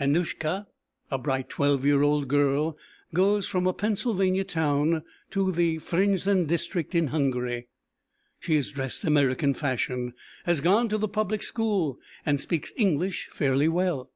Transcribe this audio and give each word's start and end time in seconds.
Anushka, 0.00 0.66
a 1.08 1.18
bright 1.18 1.48
twelve 1.48 1.84
year 1.84 2.02
old 2.02 2.26
girl 2.26 2.76
goes 3.14 3.46
from 3.46 3.64
a 3.68 3.72
Pennsylvania 3.72 4.42
town, 4.42 5.04
to 5.30 5.52
the 5.52 5.76
Frenczin 5.78 6.48
district 6.48 6.96
in 6.96 7.06
Hungary. 7.14 7.68
She 8.40 8.56
is 8.56 8.72
dressed 8.72 9.04
"American 9.04 9.54
fashion," 9.54 10.14
has 10.46 10.60
gone 10.60 10.88
to 10.88 10.98
the 10.98 11.06
public 11.06 11.44
school 11.44 11.96
and 12.26 12.40
speaks 12.40 12.72
English 12.76 13.28
fairly 13.30 13.68
well. 13.68 14.10